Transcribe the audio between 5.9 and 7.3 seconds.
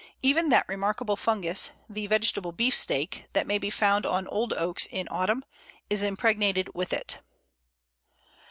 is impregnated with it.